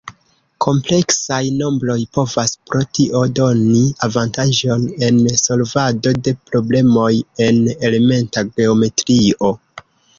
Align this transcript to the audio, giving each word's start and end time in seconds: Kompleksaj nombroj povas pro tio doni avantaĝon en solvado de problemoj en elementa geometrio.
Kompleksaj 0.65 1.41
nombroj 1.57 1.97
povas 2.19 2.55
pro 2.71 2.81
tio 3.01 3.21
doni 3.41 3.83
avantaĝon 4.09 4.89
en 5.11 5.23
solvado 5.45 6.17
de 6.29 6.37
problemoj 6.51 7.15
en 7.51 7.65
elementa 7.79 8.49
geometrio. 8.61 9.59